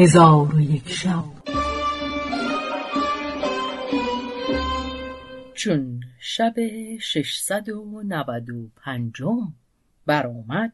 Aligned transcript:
هزار 0.00 0.54
و 0.54 0.60
یک 0.60 0.88
شب. 0.88 1.24
چون 5.54 6.00
شب 6.20 6.54
ششصد 7.00 7.68
و 7.68 8.02
نود 8.02 8.50
و 8.50 8.68
پنجم 8.76 9.52
برآمد. 10.06 10.72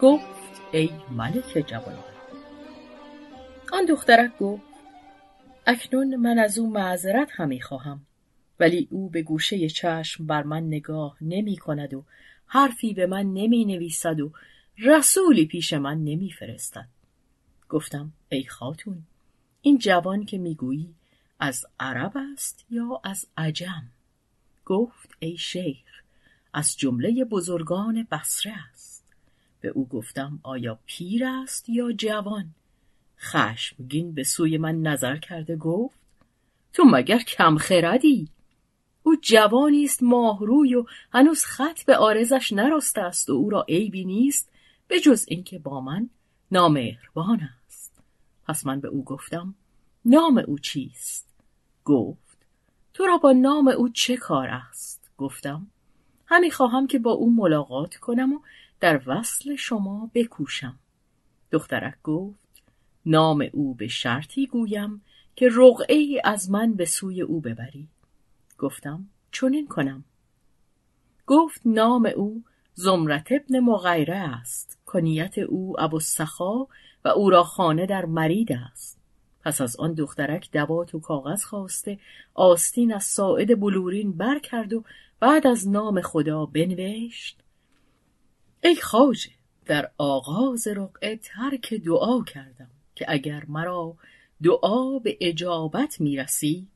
گفت 0.00 0.24
ای 0.72 0.90
ملک 1.10 1.64
جوان 1.66 1.98
آن 3.72 3.84
دخترک 3.88 4.38
گفت 4.38 4.62
اکنون 5.66 6.16
من 6.16 6.38
از 6.38 6.58
او 6.58 6.70
معذرت 6.70 7.28
همی 7.32 7.60
خواهم. 7.60 8.07
ولی 8.60 8.88
او 8.90 9.08
به 9.08 9.22
گوشه 9.22 9.68
چشم 9.68 10.26
بر 10.26 10.42
من 10.42 10.66
نگاه 10.66 11.16
نمی 11.20 11.56
کند 11.56 11.94
و 11.94 12.04
حرفی 12.46 12.94
به 12.94 13.06
من 13.06 13.32
نمی 13.32 13.64
نویسد 13.64 14.20
و 14.20 14.32
رسولی 14.78 15.46
پیش 15.46 15.72
من 15.72 16.04
نمی 16.04 16.30
فرستد. 16.30 16.88
گفتم 17.68 18.12
ای 18.28 18.44
خاتون 18.44 19.02
این 19.62 19.78
جوان 19.78 20.24
که 20.24 20.38
می‌گویی 20.38 20.94
از 21.40 21.66
عرب 21.80 22.12
است 22.32 22.64
یا 22.70 23.00
از 23.04 23.26
عجم؟ 23.36 23.82
گفت 24.64 25.10
ای 25.18 25.36
شیخ 25.36 26.02
از 26.52 26.76
جمله 26.76 27.24
بزرگان 27.24 28.06
بصره 28.12 28.52
است. 28.72 29.04
به 29.60 29.68
او 29.68 29.88
گفتم 29.88 30.38
آیا 30.42 30.78
پیر 30.86 31.24
است 31.24 31.68
یا 31.68 31.92
جوان؟ 31.92 32.54
خشمگین 33.18 34.14
به 34.14 34.24
سوی 34.24 34.58
من 34.58 34.82
نظر 34.82 35.16
کرده 35.16 35.56
گفت 35.56 35.98
تو 36.72 36.84
مگر 36.84 37.18
کم 37.18 37.56
خردی؟ 37.56 38.28
او 39.02 39.16
جوانی 39.16 39.84
است 39.84 40.02
ماهروی 40.02 40.74
و 40.74 40.84
هنوز 41.12 41.44
خط 41.44 41.84
به 41.84 41.96
آرزش 41.96 42.52
نرسته 42.52 43.00
است 43.00 43.30
و 43.30 43.32
او 43.32 43.50
را 43.50 43.64
عیبی 43.68 44.04
نیست 44.04 44.50
به 44.88 45.00
جز 45.00 45.24
اینکه 45.28 45.58
با 45.58 45.80
من 45.80 46.10
نامهربان 46.50 47.48
است. 47.66 48.02
پس 48.48 48.66
من 48.66 48.80
به 48.80 48.88
او 48.88 49.04
گفتم 49.04 49.54
نام 50.04 50.38
او 50.46 50.58
چیست؟ 50.58 51.28
گفت 51.84 52.38
تو 52.94 53.06
را 53.06 53.16
با 53.16 53.32
نام 53.32 53.68
او 53.68 53.88
چه 53.88 54.16
کار 54.16 54.48
است؟ 54.48 55.10
گفتم 55.18 55.66
همی 56.26 56.50
خواهم 56.50 56.86
که 56.86 56.98
با 56.98 57.10
او 57.10 57.34
ملاقات 57.34 57.96
کنم 57.96 58.32
و 58.32 58.40
در 58.80 59.02
وصل 59.06 59.56
شما 59.56 60.10
بکوشم. 60.14 60.78
دخترک 61.50 62.02
گفت 62.02 62.62
نام 63.06 63.46
او 63.52 63.74
به 63.74 63.88
شرطی 63.88 64.46
گویم 64.46 65.02
که 65.36 65.48
رقعه 65.52 66.20
از 66.24 66.50
من 66.50 66.74
به 66.74 66.84
سوی 66.84 67.22
او 67.22 67.40
ببری 67.40 67.88
گفتم 68.58 69.08
چنین 69.32 69.66
کنم. 69.66 70.04
گفت 71.26 71.60
نام 71.64 72.06
او 72.16 72.42
زمرت 72.74 73.28
ابن 73.32 73.60
مغیره 73.60 74.16
است. 74.16 74.78
کنیت 74.86 75.38
او 75.38 75.80
ابوالسخا 75.80 76.66
و 77.04 77.08
او 77.08 77.30
را 77.30 77.42
خانه 77.42 77.86
در 77.86 78.04
مرید 78.04 78.52
است. 78.52 78.98
پس 79.44 79.60
از 79.60 79.76
آن 79.76 79.94
دخترک 79.94 80.50
دوات 80.52 80.94
و 80.94 81.00
کاغذ 81.00 81.44
خواسته 81.44 81.98
آستین 82.34 82.94
از 82.94 83.04
ساعد 83.04 83.60
بلورین 83.60 84.12
بر 84.12 84.38
کرد 84.38 84.72
و 84.72 84.84
بعد 85.20 85.46
از 85.46 85.68
نام 85.68 86.00
خدا 86.00 86.46
بنوشت 86.46 87.40
ای 88.64 88.76
خواجه 88.76 89.30
در 89.66 89.90
آغاز 89.98 90.66
رقعه 90.66 91.16
ترک 91.16 91.74
دعا 91.74 92.22
کردم 92.22 92.70
که 92.94 93.04
اگر 93.08 93.44
مرا 93.48 93.96
دعا 94.42 94.98
به 94.98 95.18
اجابت 95.20 96.00
می‌رسی 96.00 96.68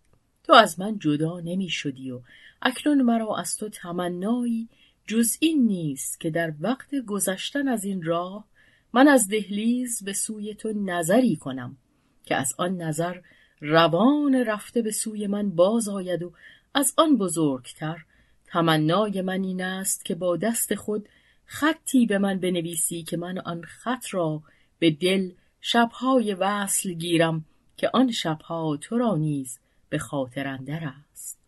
تو 0.44 0.52
از 0.52 0.80
من 0.80 0.98
جدا 0.98 1.40
نمی 1.40 1.68
شدی 1.68 2.10
و 2.10 2.20
اکنون 2.62 3.02
مرا 3.02 3.36
از 3.36 3.56
تو 3.56 3.68
تمنایی 3.68 4.68
جز 5.06 5.36
این 5.40 5.66
نیست 5.66 6.20
که 6.20 6.30
در 6.30 6.52
وقت 6.60 6.94
گذشتن 6.94 7.68
از 7.68 7.84
این 7.84 8.02
راه 8.02 8.44
من 8.92 9.08
از 9.08 9.28
دهلیز 9.28 10.04
به 10.04 10.12
سوی 10.12 10.54
تو 10.54 10.72
نظری 10.72 11.36
کنم 11.36 11.76
که 12.24 12.36
از 12.36 12.52
آن 12.58 12.76
نظر 12.76 13.20
روان 13.60 14.34
رفته 14.34 14.82
به 14.82 14.90
سوی 14.90 15.26
من 15.26 15.50
باز 15.50 15.88
آید 15.88 16.22
و 16.22 16.32
از 16.74 16.94
آن 16.96 17.16
بزرگتر 17.16 18.04
تمنای 18.46 19.22
من 19.22 19.44
این 19.44 19.62
است 19.62 20.04
که 20.04 20.14
با 20.14 20.36
دست 20.36 20.74
خود 20.74 21.08
خطی 21.44 22.06
به 22.06 22.18
من 22.18 22.40
بنویسی 22.40 23.02
که 23.02 23.16
من 23.16 23.38
آن 23.38 23.62
خط 23.62 24.04
را 24.10 24.42
به 24.78 24.90
دل 24.90 25.30
شبهای 25.60 26.34
وصل 26.34 26.92
گیرم 26.92 27.44
که 27.76 27.90
آن 27.94 28.10
شبها 28.10 28.76
تو 28.76 28.98
را 28.98 29.16
نیز 29.16 29.58
به 29.92 29.98
خاطر 29.98 30.46
اندر 30.46 30.92
است. 31.10 31.38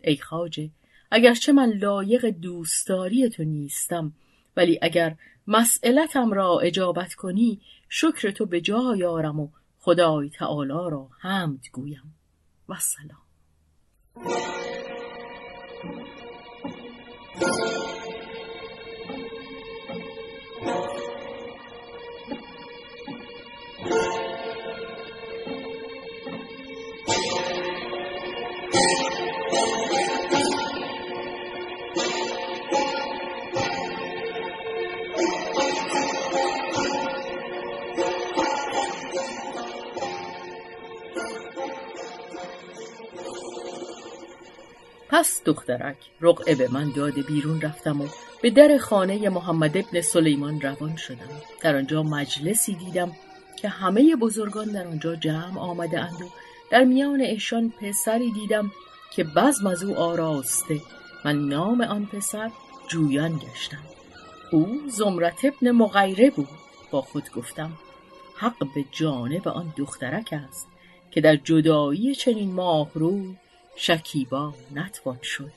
ای 0.00 0.16
خاجه 0.16 0.70
اگرچه 1.10 1.52
من 1.52 1.72
لایق 1.72 2.26
دوستداری 2.26 3.28
تو 3.28 3.44
نیستم 3.44 4.12
ولی 4.56 4.78
اگر 4.82 5.16
مسئلتم 5.46 6.32
را 6.32 6.60
اجابت 6.60 7.14
کنی 7.14 7.60
شکر 7.88 8.30
تو 8.30 8.46
به 8.46 8.60
جای 8.60 9.04
آرم 9.04 9.40
و 9.40 9.48
خدای 9.78 10.30
تعالی 10.30 10.68
را 10.68 11.08
حمد 11.20 11.64
گویم. 11.72 12.14
و 12.68 12.74
سلام. 12.80 13.22
پس 45.12 45.42
دخترک 45.44 45.96
رقعه 46.20 46.54
به 46.54 46.68
من 46.68 46.92
داده 46.96 47.22
بیرون 47.22 47.60
رفتم 47.60 48.00
و 48.00 48.08
به 48.42 48.50
در 48.50 48.78
خانه 48.78 49.28
محمد 49.28 49.76
ابن 49.76 50.00
سلیمان 50.00 50.60
روان 50.60 50.96
شدم. 50.96 51.28
در 51.62 51.76
آنجا 51.76 52.02
مجلسی 52.02 52.74
دیدم 52.74 53.12
که 53.56 53.68
همه 53.68 54.16
بزرگان 54.16 54.66
در 54.66 54.86
آنجا 54.86 55.16
جمع 55.16 55.58
آمده 55.58 56.00
اند 56.00 56.22
و 56.22 56.28
در 56.70 56.84
میان 56.84 57.20
ایشان 57.20 57.72
پسری 57.80 58.30
دیدم 58.30 58.72
که 59.12 59.24
بزم 59.24 59.66
از 59.66 59.82
او 59.84 59.96
آراسته 59.96 60.80
من 61.24 61.48
نام 61.48 61.80
آن 61.80 62.06
پسر 62.06 62.50
جویان 62.88 63.38
گشتم. 63.38 63.82
او 64.52 64.80
زمرت 64.88 65.44
ابن 65.44 65.70
مغیره 65.70 66.30
بود. 66.30 66.48
با 66.90 67.02
خود 67.02 67.30
گفتم 67.30 67.72
حق 68.36 68.58
به 68.74 68.84
جانب 68.92 69.48
آن 69.48 69.74
دخترک 69.76 70.34
است 70.46 70.68
که 71.10 71.20
در 71.20 71.36
جدایی 71.36 72.14
چنین 72.14 72.52
ماه 72.52 72.90
روی 72.94 73.36
شکیبا 73.76 74.54
نتوان 74.74 75.18
شد. 75.22 75.52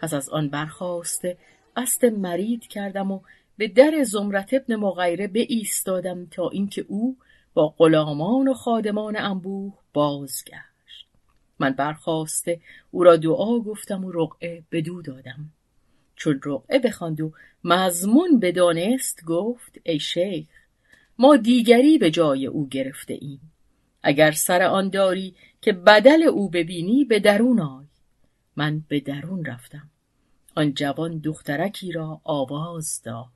پس 0.00 0.14
از 0.14 0.28
آن 0.28 0.48
برخواسته 0.48 1.36
قصد 1.76 2.06
مرید 2.06 2.66
کردم 2.66 3.10
و 3.10 3.20
به 3.56 3.68
در 3.68 4.02
زمرت 4.02 4.54
ابن 4.54 4.76
مغیره 4.76 5.30
ایستادم 5.34 6.26
تا 6.26 6.48
اینکه 6.48 6.84
او 6.88 7.16
با 7.54 7.74
غلامان 7.78 8.48
و 8.48 8.54
خادمان 8.54 9.16
انبوه 9.16 9.74
بازگشت. 9.92 11.06
من 11.58 11.70
برخواسته 11.70 12.60
او 12.90 13.04
را 13.04 13.16
دعا 13.16 13.58
گفتم 13.58 14.04
و 14.04 14.12
رقعه 14.12 14.62
بدو 14.72 15.02
دادم. 15.02 15.50
چون 16.16 16.40
رقعه 16.44 16.78
بخواند 16.78 17.20
و 17.20 17.32
مضمون 17.64 18.40
بدانست 18.40 19.24
گفت 19.24 19.78
ای 19.84 19.98
شیخ 19.98 20.48
ما 21.18 21.36
دیگری 21.36 21.98
به 21.98 22.10
جای 22.10 22.46
او 22.46 22.68
گرفته 22.68 23.18
ایم. 23.20 23.40
اگر 24.06 24.30
سر 24.30 24.62
آن 24.62 24.88
داری 24.88 25.34
که 25.60 25.72
بدل 25.72 26.22
او 26.22 26.50
ببینی 26.50 27.04
به 27.04 27.20
درون 27.20 27.60
آی. 27.60 27.86
من 28.56 28.84
به 28.88 29.00
درون 29.00 29.44
رفتم. 29.44 29.90
آن 30.56 30.74
جوان 30.74 31.18
دخترکی 31.18 31.92
را 31.92 32.20
آواز 32.24 33.02
داد. 33.02 33.26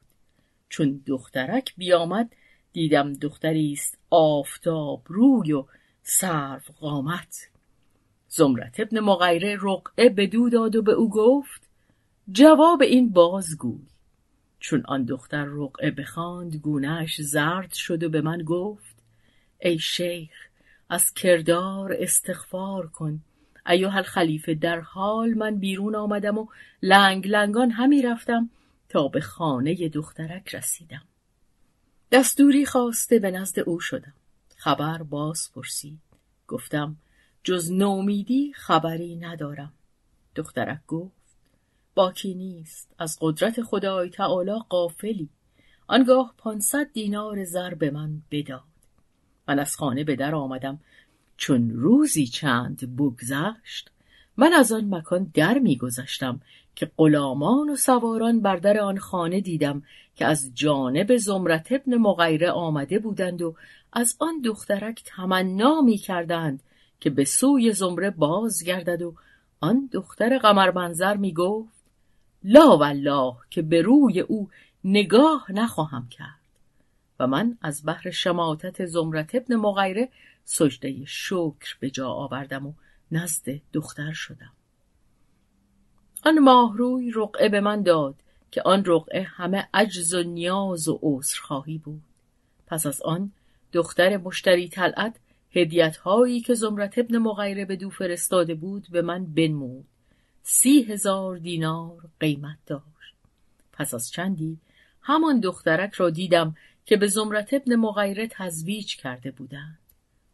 چون 0.69 1.03
دخترک 1.07 1.75
بیامد 1.77 2.33
دیدم 2.73 3.13
دختری 3.13 3.73
است 3.73 3.99
آفتاب 4.11 5.03
روی 5.07 5.53
و 5.53 5.65
سرو 6.03 6.61
قامت 6.81 7.49
زمرت 8.29 8.81
ابن 8.81 9.01
مغیره 9.01 9.59
رقعه 9.63 10.09
بدو 10.09 10.49
داد 10.49 10.77
و 10.77 10.83
به 10.83 10.93
او 10.93 11.11
گفت 11.11 11.69
جواب 12.33 12.83
این 12.83 13.13
بازگوی. 13.13 13.87
چون 14.61 14.83
آن 14.87 15.05
دختر 15.05 15.45
رقعه 15.45 15.91
بخواند 15.91 16.57
گونهش 16.57 17.21
زرد 17.21 17.73
شد 17.73 18.03
و 18.03 18.09
به 18.09 18.21
من 18.21 18.43
گفت 18.43 18.97
ای 19.61 19.79
شیخ 19.79 20.50
از 20.91 21.15
کردار 21.15 21.97
استغفار 21.99 22.87
کن. 22.87 23.21
ایها 23.67 23.97
الخلیفه 23.97 24.55
در 24.55 24.81
حال 24.81 25.35
من 25.35 25.57
بیرون 25.57 25.95
آمدم 25.95 26.39
و 26.39 26.47
لنگ 26.83 27.29
لنگان 27.29 27.71
همی 27.71 28.03
رفتم 28.03 28.51
تا 28.89 29.09
به 29.09 29.21
خانه 29.21 29.89
دخترک 29.89 30.55
رسیدم. 30.55 31.03
دستوری 32.13 32.67
خواسته 32.67 33.19
به 33.19 33.31
نزد 33.31 33.61
او 33.61 33.81
شدم. 33.81 34.15
خبر 34.57 35.03
باز 35.03 35.51
پرسید. 35.55 36.01
گفتم 36.49 36.97
جز 37.45 37.73
نومیدی 37.73 38.53
خبری 38.53 39.17
ندارم. 39.17 39.73
دخترک 40.35 40.87
گفت 40.87 41.37
باکی 41.95 42.35
نیست. 42.35 42.95
از 42.99 43.19
قدرت 43.21 43.63
خدای 43.63 44.11
تعالی 44.11 44.59
قافلی 44.69 45.29
آنگاه 45.87 46.35
پانصد 46.39 46.93
دینار 46.93 47.45
زر 47.45 47.75
به 47.75 47.91
من 47.91 48.23
بداد 48.31 48.70
من 49.51 49.59
از 49.59 49.77
خانه 49.77 50.05
به 50.05 50.17
در 50.17 50.35
آمدم. 50.35 50.79
چون 51.37 51.71
روزی 51.71 52.27
چند 52.27 52.97
بگذشت 52.97 53.91
من 54.37 54.53
از 54.53 54.73
آن 54.73 54.95
مکان 54.95 55.31
در 55.35 55.59
میگذشتم 55.59 56.41
که 56.75 56.91
غلامان 56.97 57.71
و 57.71 57.77
سواران 57.77 58.41
بر 58.41 58.57
در 58.57 58.79
آن 58.79 58.99
خانه 58.99 59.41
دیدم 59.41 59.83
که 60.17 60.27
از 60.27 60.51
جانب 60.55 61.17
زمرت 61.17 61.73
ابن 61.73 61.97
مغیره 61.97 62.51
آمده 62.51 62.99
بودند 62.99 63.43
و 63.43 63.55
از 63.93 64.17
آن 64.19 64.41
دخترک 64.45 65.03
تمنا 65.07 65.81
می 65.81 65.97
کردند 65.97 66.63
که 67.01 67.11
به 67.11 67.25
سوی 67.25 67.73
زمره 67.73 68.11
بازگردد 68.11 69.03
و 69.03 69.15
آن 69.61 69.89
دختر 69.93 70.39
قمرمنظر 70.39 71.17
می 71.17 71.33
گفت 71.33 71.81
لا 72.45 72.77
والله 72.77 73.35
که 73.51 73.63
به 73.63 73.83
روی 73.83 74.21
او 74.21 74.49
نگاه 74.85 75.53
نخواهم 75.53 76.09
کرد. 76.09 76.40
و 77.21 77.27
من 77.27 77.59
از 77.63 77.87
بحر 77.87 78.11
شماتت 78.11 78.87
زمرت 78.87 79.35
ابن 79.35 79.57
مغیره 79.57 80.09
سجده 80.45 81.05
شکر 81.05 81.77
به 81.81 81.91
جا 81.91 82.09
آوردم 82.09 82.67
و 82.67 82.73
نزد 83.13 83.61
دختر 83.73 84.13
شدم. 84.13 84.53
آن 86.25 86.39
ماهروی 86.39 87.11
رقعه 87.11 87.49
به 87.49 87.61
من 87.61 87.83
داد 87.83 88.15
که 88.51 88.63
آن 88.63 88.85
رقعه 88.87 89.23
همه 89.23 89.69
عجز 89.75 90.15
و 90.15 90.23
نیاز 90.23 90.89
و 90.89 90.99
عذرخواهی 91.03 91.79
بود. 91.79 92.03
پس 92.67 92.87
از 92.87 93.03
آن 93.03 93.33
دختر 93.73 94.17
مشتری 94.17 94.69
طلعت 94.69 95.17
هدیت 95.51 95.97
هایی 95.97 96.41
که 96.41 96.55
زمرت 96.55 96.99
ابن 96.99 97.19
مغیره 97.19 97.65
به 97.65 97.77
دو 97.77 97.91
فرستاده 97.91 98.55
بود 98.55 98.87
به 98.91 99.03
من 99.03 99.27
بنمود. 99.27 99.87
سی 100.43 100.83
هزار 100.83 101.39
دینار 101.39 102.09
قیمت 102.21 102.59
داشت. 102.67 103.15
پس 103.73 103.95
از 103.95 104.11
چندی 104.11 104.59
همان 105.03 105.41
دخترک 105.41 105.93
را 105.93 106.11
دیدم 106.11 106.57
که 106.91 106.97
به 106.97 107.07
زمرت 107.07 107.55
ابن 107.55 107.77
مغیره 107.77 108.29
تزویج 108.31 108.97
کرده 108.97 109.31
بودند 109.31 109.79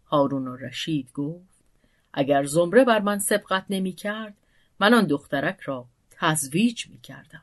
هارون 0.07 0.49
و 0.49 0.57
رشید 0.57 1.13
گفت 1.13 1.65
اگر 2.13 2.45
زمره 2.45 2.85
بر 2.85 2.99
من 2.99 3.19
سبقت 3.19 3.65
نمی 3.71 3.93
کرد 3.93 4.35
من 4.81 4.95
آن 4.95 5.07
دخترک 5.07 5.61
را 5.61 5.87
تزویج 6.11 6.89
می 6.89 6.99
کردم. 6.99 7.43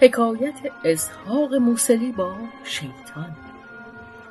حکایت 0.00 0.58
اسحاق 0.84 1.54
موسلی 1.54 2.12
با 2.12 2.36
شیطان 2.64 3.47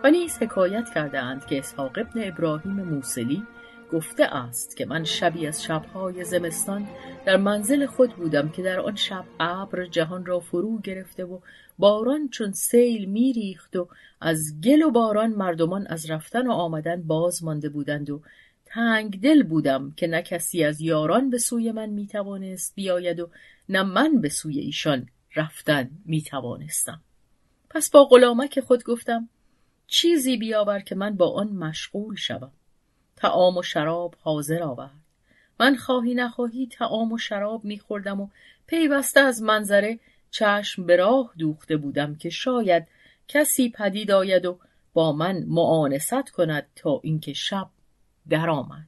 و 0.08 0.10
نیز 0.10 0.38
حکایت 0.38 0.90
کردهاند 0.96 1.46
که 1.46 1.60
اسحاق 1.60 1.98
ابن 1.98 2.28
ابراهیم 2.28 2.74
موسلی 2.74 3.44
گفته 3.92 4.24
است 4.24 4.78
که 4.78 4.86
من 4.86 5.04
شبی 5.04 5.48
از 5.48 5.64
شبهای 5.64 6.24
زمستان 6.24 6.88
در 7.26 7.38
منزل 7.38 7.86
خود 7.86 8.16
بودم 8.16 8.50
که 8.50 8.64
در 8.64 8.80
آن 8.80 8.96
شب 8.96 9.26
ابر 9.40 9.86
جهان 9.86 10.26
را 10.26 10.40
فرو 10.40 10.80
گرفته 10.82 11.26
و 11.26 11.40
باران 11.78 12.30
چون 12.30 12.52
سیل 12.52 13.06
میریخت 13.06 13.76
و 13.76 13.88
از 14.22 14.62
گل 14.64 14.82
و 14.82 14.92
باران 14.92 15.32
مردمان 15.32 15.88
از 15.88 16.10
رفتن 16.10 16.48
و 16.48 16.52
آمدن 16.52 17.02
باز 17.02 17.44
مانده 17.44 17.70
بودند 17.70 18.10
و 18.10 18.22
تنگ 18.66 19.22
دل 19.22 19.44
بودم 19.44 19.94
که 19.98 20.08
نه 20.08 20.22
کسی 20.22 20.64
از 20.64 20.82
یاران 20.82 21.30
به 21.30 21.38
سوی 21.38 21.72
من 21.72 21.90
می‌توانست 21.90 22.76
بیاید 22.76 23.20
و 23.20 23.30
نه 23.70 23.84
من 23.84 24.22
به 24.22 24.30
سوی 24.30 24.60
ایشان 24.60 25.10
رفتن 25.36 25.90
می‌توانستم. 26.06 27.02
پس 27.70 27.90
با 27.90 28.06
غلامک 28.06 28.60
خود 28.60 28.84
گفتم 28.84 29.30
چیزی 29.88 30.38
بیاور 30.38 30.80
که 30.80 30.96
من 30.96 31.16
با 31.16 31.34
آن 31.34 31.48
مشغول 31.48 32.16
شوم. 32.16 32.52
تعام 33.16 33.58
و 33.58 33.64
شراب 33.64 34.16
حاضر 34.22 34.64
آورد. 34.64 34.92
من 35.60 35.76
خواهی 35.76 36.14
نخواهی 36.14 36.68
تعام 36.68 37.12
و 37.12 37.18
شراب 37.18 37.66
میخوردم 37.66 38.22
و 38.22 38.28
پیوسته 38.68 39.20
از 39.20 39.42
منظره 39.42 40.00
چشم 40.32 40.86
به 40.86 40.96
راه 40.96 41.34
دوخته 41.38 41.78
بودم 41.78 42.16
که 42.16 42.30
شاید 42.30 42.88
کسی 43.28 43.70
پدید 43.70 44.12
آید 44.12 44.46
و 44.46 44.60
با 44.94 45.12
من 45.12 45.44
معانست 45.44 46.30
کند 46.30 46.66
تا 46.76 47.00
اینکه 47.04 47.34
شب 47.34 47.70
درآمد. 48.30 48.88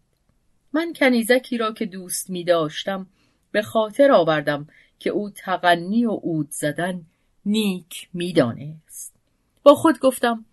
من 0.73 0.93
کنیزکی 0.93 1.57
را 1.57 1.71
که 1.71 1.85
دوست 1.85 2.29
می 2.29 2.43
داشتم 2.43 3.07
به 3.51 3.61
خاطر 3.61 4.11
آوردم 4.11 4.67
که 4.99 5.09
او 5.09 5.29
تغنی 5.29 6.05
و 6.05 6.11
عود 6.11 6.51
زدن 6.51 7.05
نیک 7.45 8.09
می‌دانست. 8.13 9.15
با 9.63 9.75
خود 9.75 9.99
گفتم 9.99 10.45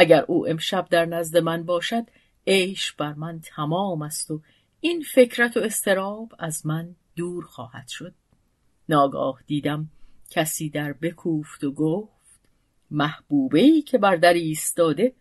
اگر 0.00 0.24
او 0.28 0.48
امشب 0.48 0.86
در 0.90 1.04
نزد 1.04 1.36
من 1.36 1.62
باشد 1.62 2.06
عیش 2.46 2.92
بر 2.92 3.12
من 3.12 3.40
تمام 3.40 4.02
است 4.02 4.30
و 4.30 4.40
این 4.80 5.02
فکرت 5.14 5.56
و 5.56 5.60
استراب 5.60 6.32
از 6.38 6.66
من 6.66 6.94
دور 7.16 7.44
خواهد 7.44 7.88
شد. 7.88 8.14
ناگاه 8.88 9.40
دیدم 9.46 9.90
کسی 10.30 10.70
در 10.70 10.92
بکوفت 10.92 11.64
و 11.64 11.72
گفت 11.72 12.40
محبوبه 12.90 13.60
ای 13.60 13.82
که 13.82 13.98
بر 13.98 14.16
در 14.16 14.32
ایستاده 14.32 15.14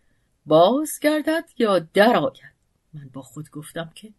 بازگردد 0.46 1.50
یا 1.58 1.80
درآید؟ 1.80 2.54
من 2.94 3.10
با 3.14 3.22
خود 3.22 3.50
گفتم 3.50 3.92
که 3.96 4.14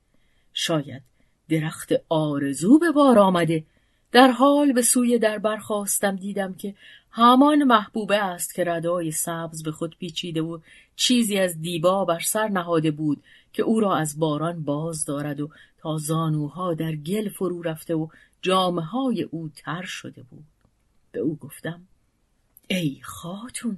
شاید 0.52 1.02
درخت 1.48 1.92
آرزو 2.08 2.78
به 2.78 2.90
بار 2.92 3.18
آمده. 3.18 3.64
در 4.12 4.30
حال 4.30 4.72
به 4.72 4.82
سوی 4.82 5.18
در 5.18 5.38
برخواستم 5.38 6.16
دیدم 6.16 6.54
که 6.54 6.74
همان 7.10 7.64
محبوبه 7.64 8.16
است 8.16 8.54
که 8.54 8.64
ردای 8.64 9.10
سبز 9.10 9.62
به 9.62 9.72
خود 9.72 9.96
پیچیده 9.98 10.42
و 10.42 10.58
چیزی 10.96 11.38
از 11.38 11.60
دیبا 11.60 12.04
بر 12.04 12.18
سر 12.18 12.48
نهاده 12.48 12.90
بود 12.90 13.22
که 13.52 13.62
او 13.62 13.80
را 13.80 13.96
از 13.96 14.18
باران 14.18 14.64
باز 14.64 15.04
دارد 15.04 15.40
و 15.40 15.50
تا 15.78 15.96
زانوها 15.96 16.74
در 16.74 16.96
گل 16.96 17.28
فرو 17.28 17.62
رفته 17.62 17.94
و 17.94 18.08
جامعه 18.42 18.84
های 18.84 19.22
او 19.22 19.50
تر 19.56 19.82
شده 19.82 20.22
بود. 20.22 20.44
به 21.12 21.20
او 21.20 21.36
گفتم 21.36 21.86
ای 22.68 23.00
خاتون 23.02 23.76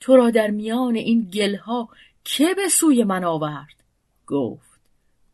تو 0.00 0.16
را 0.16 0.30
در 0.30 0.50
میان 0.50 0.94
این 0.94 1.22
گلها 1.22 1.88
که 2.24 2.54
به 2.56 2.68
سوی 2.68 3.04
من 3.04 3.24
آورد؟ 3.24 3.84
گفت 4.26 4.80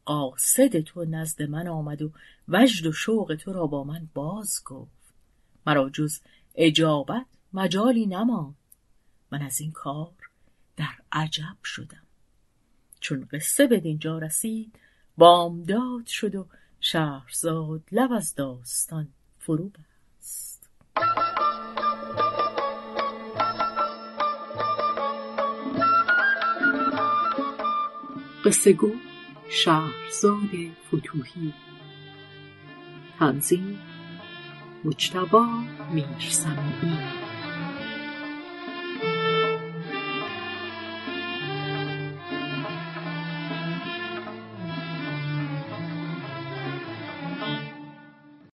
قاصد 0.05 0.81
تو 0.81 1.05
نزد 1.05 1.43
من 1.43 1.69
آمد 1.69 2.03
و 2.03 2.11
وجد 2.49 2.87
و 2.87 2.93
شوق 2.93 3.37
تو 3.41 3.53
را 3.53 3.67
با 3.67 3.85
من 3.85 4.09
باز 4.15 4.63
گفت. 4.65 5.01
مرا 5.67 5.91
جز 5.91 6.21
اجابت 6.55 7.27
مجالی 7.53 8.07
نماند. 8.07 8.55
من 9.31 9.43
از 9.43 9.61
این 9.61 9.73
کار 9.73 10.13
در 10.77 10.95
عجب 11.13 11.57
شدم. 11.65 12.03
چون 13.01 13.29
قصه 13.33 13.67
به 13.67 13.81
دینجا 13.81 14.19
رسید 14.19 14.79
بامداد 15.17 16.07
شد 16.07 16.35
و 16.35 16.47
شهرزاد 16.81 17.83
لب 17.93 18.13
از 18.13 18.35
داستان 18.35 19.09
فرو 19.39 19.69
بست. 19.69 20.71
قصه 28.45 28.73
گو 28.73 28.93
شهرزاد 29.51 30.51
فتوهی 30.89 31.55
تنظیم 33.19 33.79
مجتبا 34.85 35.47
میرسمی. 35.93 36.99